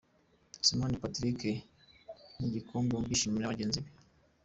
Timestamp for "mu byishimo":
2.93-3.35